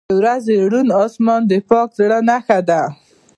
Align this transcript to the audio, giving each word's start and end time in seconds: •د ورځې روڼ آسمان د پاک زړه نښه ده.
•د 0.09 0.11
ورځې 0.19 0.55
روڼ 0.71 0.87
آسمان 1.03 1.41
د 1.47 1.53
پاک 1.69 1.89
زړه 1.99 2.19
نښه 2.29 2.59
ده. 2.69 2.81